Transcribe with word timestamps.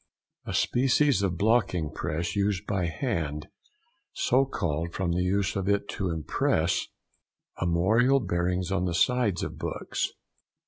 —A 0.47 0.55
species 0.55 1.21
of 1.21 1.37
blocking 1.37 1.91
press 1.91 2.35
used 2.35 2.65
by 2.65 2.87
hand; 2.87 3.49
so 4.13 4.45
called 4.45 4.93
from 4.93 5.11
the 5.11 5.21
use 5.21 5.55
of 5.55 5.69
it 5.69 5.87
to 5.89 6.09
impress 6.09 6.87
armorial 7.61 8.19
bearings 8.19 8.71
on 8.71 8.85
the 8.85 8.95
sides 8.95 9.43
of 9.43 9.59
books. 9.59 10.09